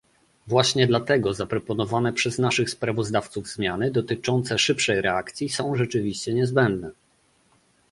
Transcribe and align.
Właśnie 0.47 0.87
dlatego 0.87 1.33
zaproponowane 1.33 2.13
przez 2.13 2.39
naszych 2.39 2.69
sprawozdawców 2.69 3.47
zmiany 3.47 3.91
dotyczące 3.91 4.57
szybszej 4.59 5.01
reakcji 5.01 5.49
są 5.49 5.75
rzeczywiście 5.75 6.33
niezbędne 6.33 6.91